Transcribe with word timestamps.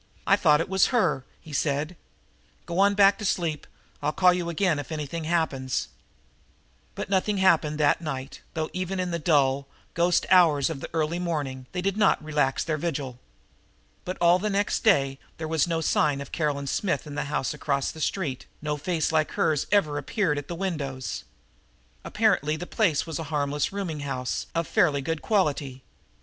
"I 0.25 0.35
thought 0.35 0.67
we 0.67 0.79
had 0.79 0.85
her," 0.89 1.25
he 1.39 1.53
said. 1.53 1.95
"Go 2.65 2.79
on 2.79 2.95
back 2.95 3.19
to 3.19 3.23
sleep. 3.25 3.67
I'll 4.01 4.11
call 4.11 4.33
you 4.33 4.49
again 4.49 4.79
if 4.79 4.91
anything 4.91 5.25
happens." 5.25 5.89
But 6.95 7.07
nothing 7.07 7.35
more 7.35 7.43
happened 7.43 7.77
that 7.79 8.01
night, 8.01 8.41
though 8.55 8.71
even 8.73 8.99
in 8.99 9.11
the 9.11 9.19
dull, 9.19 9.67
ghost 9.93 10.25
hours 10.31 10.71
of 10.71 10.79
the 10.79 10.89
early 10.91 11.19
morning 11.19 11.67
they 11.71 11.83
did 11.83 11.97
not 11.97 12.23
relax 12.23 12.63
their 12.63 12.79
vigil. 12.79 13.19
But 14.03 14.17
all 14.19 14.39
the 14.39 14.49
next 14.49 14.83
day 14.83 15.19
there 15.37 15.47
was 15.47 15.61
still 15.61 15.75
no 15.77 15.81
sign 15.81 16.19
of 16.19 16.31
Caroline 16.31 16.65
Smith 16.65 17.05
in 17.05 17.13
the 17.13 17.25
house 17.25 17.53
across 17.53 17.91
the 17.91 18.01
street; 18.01 18.47
no 18.59 18.77
face 18.77 19.11
like 19.11 19.33
hers 19.33 19.67
ever 19.71 19.99
appeared 19.99 20.39
at 20.39 20.47
the 20.47 20.55
windows. 20.55 21.25
Apparently 22.03 22.55
the 22.55 22.65
place 22.65 23.05
was 23.05 23.19
a 23.19 23.25
harmless 23.25 23.71
rooming 23.71 23.99
house 23.99 24.47
of 24.55 24.65
fairly 24.65 25.03
good 25.03 25.21
quality. 25.21 25.83